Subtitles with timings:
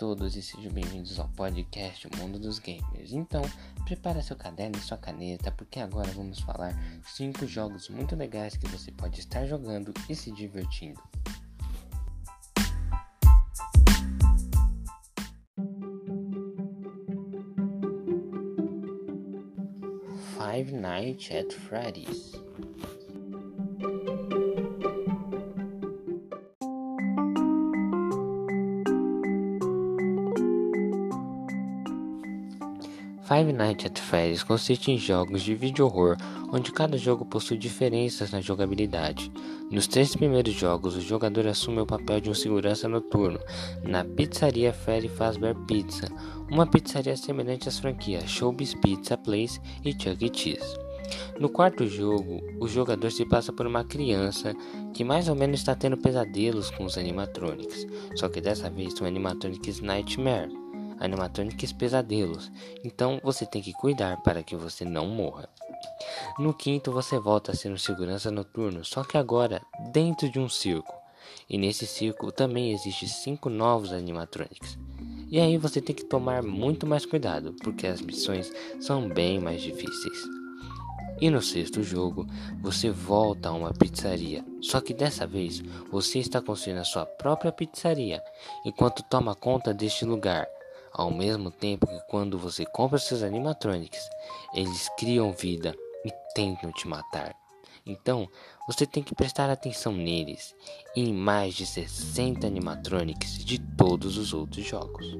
[0.00, 3.12] todos e sejam bem-vindos ao podcast Mundo dos Gamers.
[3.12, 3.42] Então,
[3.84, 6.74] prepare seu caderno e sua caneta, porque agora vamos falar
[7.04, 10.98] 5 jogos muito legais que você pode estar jogando e se divertindo.
[20.38, 22.32] Five Nights at Freddy's
[33.30, 36.16] Five Nights at Freddy's consiste em jogos de vídeo horror,
[36.52, 39.30] onde cada jogo possui diferenças na jogabilidade.
[39.70, 43.38] Nos três primeiros jogos, o jogador assume o papel de um segurança noturno
[43.84, 46.08] na pizzaria Freddy Fazbear Pizza,
[46.50, 50.36] uma pizzaria semelhante às franquias Showbiz Pizza Place e Chuck E.
[50.36, 50.76] Cheese.
[51.38, 54.52] No quarto jogo, o jogador se passa por uma criança
[54.92, 57.86] que mais ou menos está tendo pesadelos com os animatronics,
[58.16, 60.59] só que dessa vez são animatronics Nightmare
[61.00, 62.52] animatrônicos pesadelos,
[62.84, 65.48] então você tem que cuidar para que você não morra.
[66.38, 70.48] No quinto, você volta a ser um segurança noturno, só que agora dentro de um
[70.48, 70.94] circo.
[71.48, 74.78] E nesse circo também existem cinco novos animatronics.
[75.30, 79.62] E aí você tem que tomar muito mais cuidado, porque as missões são bem mais
[79.62, 80.18] difíceis.
[81.20, 82.26] E no sexto jogo,
[82.62, 87.52] você volta a uma pizzaria, só que dessa vez você está construindo a sua própria
[87.52, 88.22] pizzaria,
[88.64, 90.48] enquanto toma conta deste lugar
[90.92, 94.08] ao mesmo tempo que quando você compra seus animatronics,
[94.54, 95.74] eles criam vida
[96.04, 97.34] e tentam te matar.
[97.86, 98.28] Então,
[98.66, 100.54] você tem que prestar atenção neles
[100.94, 105.16] e em mais de 60 animatronics de todos os outros jogos.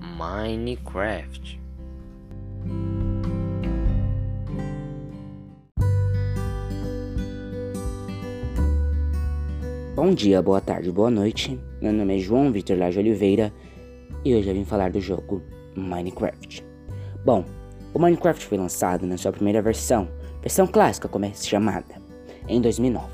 [0.00, 1.67] Minecraft
[9.98, 11.58] Bom dia, boa tarde, boa noite.
[11.82, 13.52] Meu nome é João Vitor Laje Oliveira
[14.24, 15.42] e hoje eu vim falar do jogo
[15.74, 16.64] Minecraft.
[17.24, 17.44] Bom,
[17.92, 20.06] o Minecraft foi lançado na sua primeira versão,
[20.40, 22.00] versão clássica como é chamada,
[22.46, 23.08] em 2009,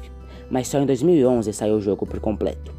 [0.51, 2.71] mas só em 2011 saiu o jogo por completo.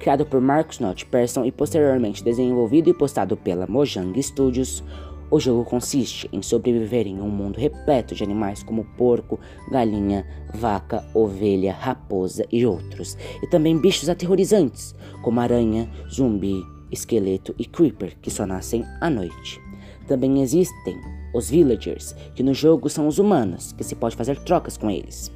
[0.00, 4.82] Criado por Marcus Not Persson e posteriormente desenvolvido e postado pela Mojang Studios,
[5.32, 11.02] o jogo consiste em sobreviver em um mundo repleto de animais como porco, galinha, vaca,
[11.14, 18.30] ovelha, raposa e outros, e também bichos aterrorizantes como aranha, zumbi, esqueleto e creeper que
[18.30, 19.58] só nascem à noite.
[20.06, 21.00] Também existem
[21.34, 25.32] os villagers, que no jogo são os humanos, que se pode fazer trocas com eles.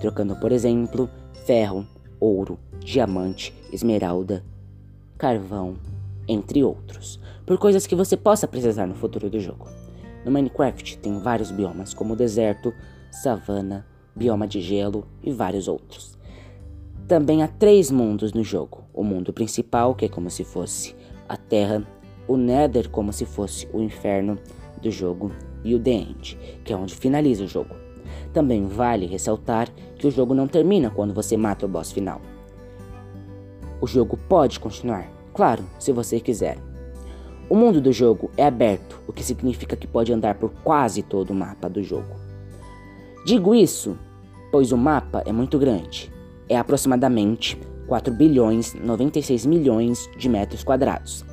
[0.00, 1.10] Trocando, por exemplo,
[1.44, 1.86] ferro,
[2.18, 4.42] ouro, diamante, esmeralda,
[5.18, 5.76] carvão,
[6.28, 9.68] entre outros por coisas que você possa precisar no futuro do jogo.
[10.24, 12.72] No Minecraft tem vários biomas, como deserto,
[13.10, 13.86] savana,
[14.16, 16.18] bioma de gelo e vários outros.
[17.06, 20.96] Também há três mundos no jogo: o mundo principal, que é como se fosse
[21.28, 21.86] a Terra,
[22.26, 24.38] o Nether, como se fosse o inferno
[24.80, 25.30] do jogo,
[25.62, 27.74] e o The End, que é onde finaliza o jogo.
[28.32, 32.20] Também vale ressaltar que o jogo não termina quando você mata o boss final.
[33.80, 36.56] O jogo pode continuar, claro, se você quiser.
[37.50, 41.30] O mundo do jogo é aberto, o que significa que pode andar por quase todo
[41.30, 42.16] o mapa do jogo.
[43.26, 43.98] Digo isso,
[44.50, 46.10] pois o mapa é muito grande.
[46.48, 51.24] É aproximadamente 4 bilhões 96 milhões de metros quadrados.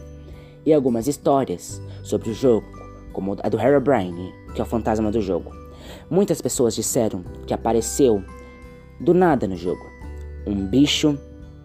[0.65, 2.67] E algumas histórias sobre o jogo,
[3.13, 5.51] como a do Herobrine, que é o fantasma do jogo.
[6.09, 8.23] Muitas pessoas disseram que apareceu
[8.99, 9.85] do nada no jogo.
[10.45, 11.17] Um bicho,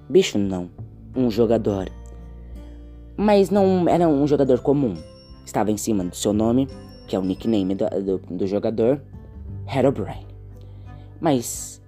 [0.08, 0.70] bicho não,
[1.14, 1.88] um jogador
[3.16, 4.94] mas não era um jogador comum.
[5.44, 6.69] Estava em cima do seu nome,
[7.06, 9.00] que é o nickname do, do, do jogador.
[11.21, 11.81] Mas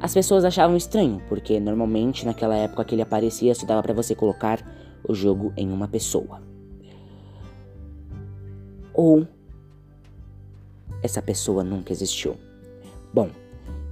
[0.00, 4.14] as pessoas achavam estranho, porque normalmente naquela época que ele aparecia só dava para você
[4.14, 4.64] colocar
[5.06, 6.40] o jogo em uma pessoa.
[8.94, 9.26] Ou
[11.02, 12.36] essa pessoa nunca existiu.
[13.12, 13.30] Bom,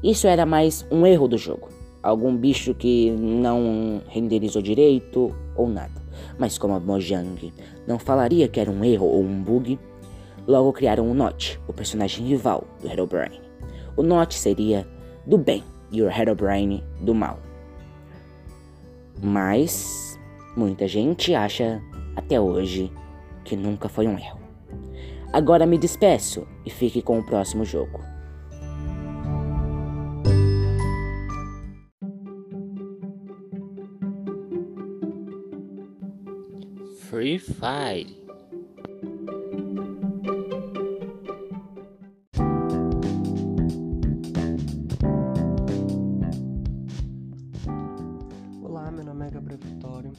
[0.03, 1.69] isso era mais um erro do jogo.
[2.03, 5.98] Algum bicho que não renderizou direito ou nada
[6.38, 7.52] mas como a Mojang
[7.87, 9.79] não falaria que era um erro ou um bug,
[10.46, 13.40] logo criaram o Notch, o personagem rival do Herobrine.
[13.96, 14.87] O Notch seria
[15.26, 17.38] do bem e o Herobrine do mal.
[19.20, 20.19] Mas
[20.56, 21.82] muita gente acha
[22.14, 22.93] até hoje
[23.44, 24.38] que nunca foi um erro.
[25.32, 28.00] Agora me despeço e fique com o próximo jogo.
[37.09, 38.23] Free Fire.
[48.63, 50.13] Olá, meu nome é Gabriel Vitório.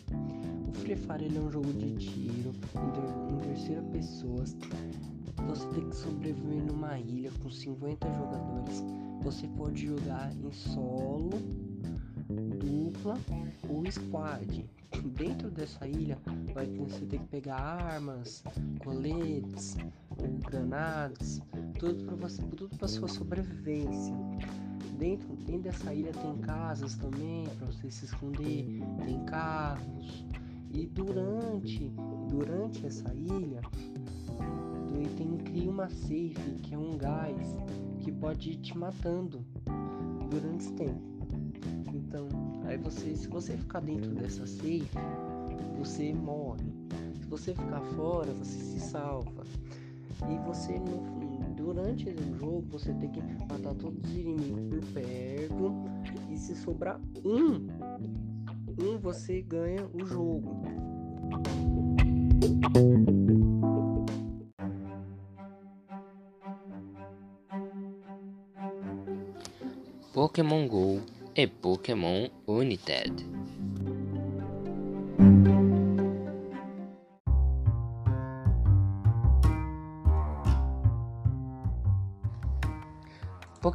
[0.67, 2.55] O Free Fire é um jogo de tiro
[3.29, 4.43] em terceira pessoa.
[5.47, 8.83] Você tem que sobreviver numa ilha com 50 jogadores.
[9.21, 11.29] Você pode jogar em solo,
[12.57, 13.15] dupla
[13.69, 14.67] ou squad.
[15.13, 16.17] Dentro dessa ilha
[16.53, 18.43] vai ter, você tem que pegar armas,
[18.83, 19.77] coletes,
[20.49, 21.41] granadas,
[21.77, 24.13] tudo para você, tudo para sua sobrevivência.
[24.97, 28.65] Dentro, dentro dessa ilha tem casas também para você se esconder,
[29.05, 30.25] tem carros.
[30.71, 31.91] E durante,
[32.29, 33.61] durante essa ilha
[35.17, 37.57] tem cria uma safe que é um gás
[37.99, 39.45] que pode ir te matando
[40.29, 41.01] durante esse tempo.
[41.93, 42.27] Então,
[42.65, 44.89] aí você, se você ficar dentro dessa safe,
[45.77, 46.63] você morre.
[47.19, 49.43] Se você ficar fora, você se salva.
[50.29, 55.73] E você no, durante o jogo você tem que matar todos os inimigos por perto.
[56.29, 57.67] E se sobrar um,
[58.83, 60.61] um você ganha o jogo.
[70.13, 70.99] Pokémon Go
[71.35, 73.38] e Pokémon United.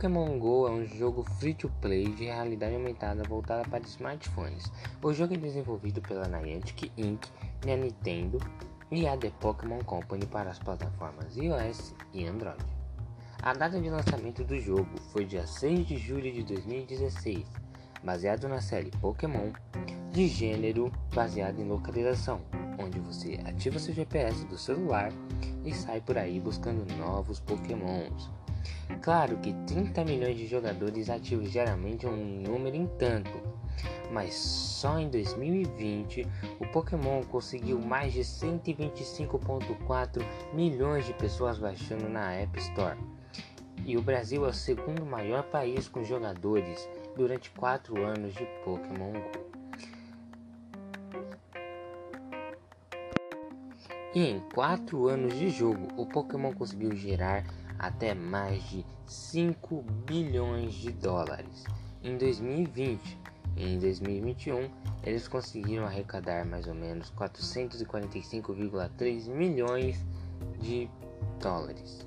[0.04, 4.70] Pokémon Go é um jogo free-to-play de realidade aumentada voltada para smartphones.
[5.02, 7.26] O jogo é desenvolvido pela Niantic Inc.,
[7.62, 8.38] a Nintendo
[8.90, 12.62] e a The Pokémon Company para as plataformas iOS e Android.
[13.42, 17.46] A data de lançamento do jogo foi dia 6 de julho de 2016,
[18.02, 19.52] baseado na série Pokémon,
[20.12, 22.42] de gênero baseado em localização,
[22.78, 25.10] onde você ativa seu GPS do celular
[25.64, 28.43] e sai por aí buscando novos Pokémons.
[29.02, 33.42] Claro que 30 milhões de jogadores ativos diariamente é um número em tanto,
[34.10, 36.26] mas só em 2020
[36.60, 40.22] o Pokémon conseguiu mais de 125,4
[40.52, 42.98] milhões de pessoas baixando na App Store.
[43.84, 49.12] E o Brasil é o segundo maior país com jogadores durante 4 anos de Pokémon
[49.12, 49.44] Go.
[54.14, 57.44] E em 4 anos de jogo, o Pokémon conseguiu gerar
[57.86, 61.64] até mais de 5 bilhões de dólares
[62.02, 63.18] em 2020.
[63.56, 64.68] E em 2021,
[65.04, 70.04] eles conseguiram arrecadar mais ou menos 445,3 milhões
[70.58, 70.90] de
[71.40, 72.04] dólares.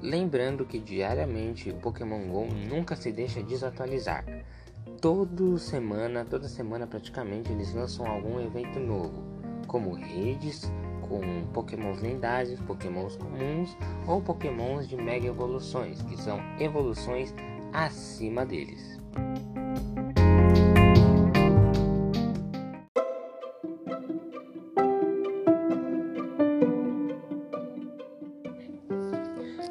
[0.00, 4.24] Lembrando que diariamente o Pokémon Go nunca se deixa desatualizar.
[5.00, 9.24] Toda semana, toda semana praticamente eles lançam algum evento novo,
[9.66, 10.70] como redes
[11.08, 11.20] com
[11.52, 13.76] pokémons lendários, pokémons comuns
[14.06, 17.34] ou pokémons de mega evoluções, que são evoluções
[17.72, 19.00] acima deles.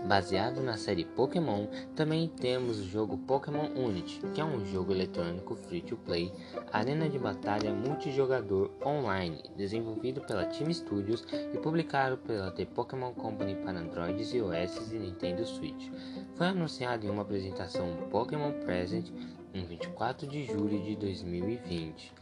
[0.07, 1.65] Baseado na série Pokémon,
[1.95, 6.31] também temos o jogo Pokémon Unity, que é um jogo eletrônico free-to-play,
[6.71, 13.55] arena de batalha multijogador online, desenvolvido pela Team Studios e publicado pela The Pokémon Company
[13.55, 15.89] para Android, iOS e Nintendo Switch.
[16.35, 19.09] Foi anunciado em uma apresentação Pokémon Present
[19.55, 22.13] em 24 de julho de 2020.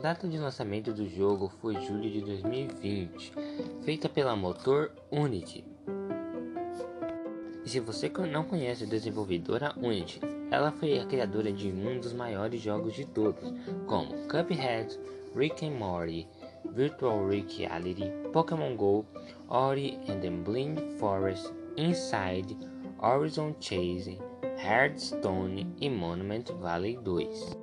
[0.00, 3.32] Data de lançamento do jogo foi julho de 2020,
[3.82, 5.71] feita pela Motor Unity.
[7.64, 12.12] E se você não conhece a desenvolvedora Unity, ela foi a criadora de um dos
[12.12, 13.52] maiores jogos de todos,
[13.86, 14.98] como Cuphead,
[15.34, 16.26] Rick and Morty,
[16.74, 19.04] Virtual Reality, Pokémon Go,
[19.48, 22.56] Ori and the Blind Forest, Inside,
[22.98, 24.18] Horizon Chase,
[24.58, 27.61] Hearthstone e Monument Valley 2.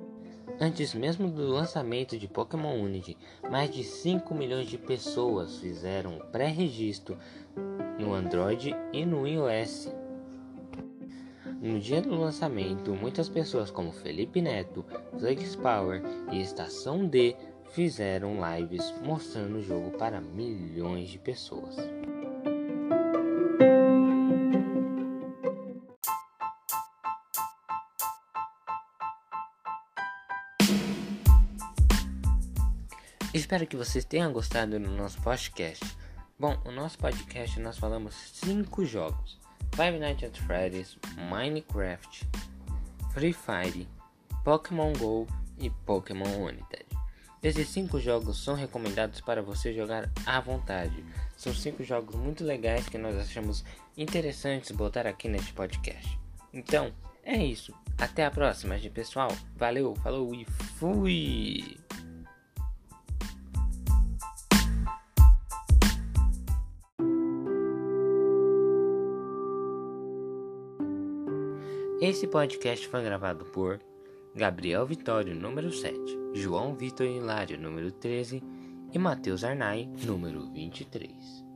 [0.58, 3.16] Antes mesmo do lançamento de Pokémon Unity,
[3.50, 7.18] mais de 5 milhões de pessoas fizeram pré-registro
[7.98, 9.92] no Android e no iOS.
[11.60, 14.84] No dia do lançamento, muitas pessoas como Felipe Neto,
[15.18, 16.02] Flex Power
[16.32, 17.36] e Estação D
[17.72, 21.76] fizeram lives mostrando o jogo para milhões de pessoas.
[33.40, 35.82] Espero que vocês tenham gostado do nosso podcast.
[36.38, 39.38] Bom, no nosso podcast nós falamos cinco jogos:
[39.74, 40.98] Five Nights at Freddy's,
[41.30, 42.28] Minecraft,
[43.14, 43.88] Free Fire,
[44.44, 45.26] Pokémon Go
[45.58, 46.84] e Pokémon United.
[47.42, 51.02] Esses cinco jogos são recomendados para você jogar à vontade.
[51.34, 53.64] São cinco jogos muito legais que nós achamos
[53.96, 56.20] interessantes botar aqui neste podcast.
[56.52, 56.92] Então,
[57.24, 57.74] É isso.
[57.98, 59.30] Até a próxima, gente, pessoal.
[59.56, 61.78] Valeu, falou e fui!
[72.00, 73.78] Esse podcast foi gravado por
[74.34, 75.98] Gabriel Vitório, número 7,
[76.32, 78.42] João Vitor Hilário, número 13
[78.90, 81.49] e Matheus Arnai, número 23.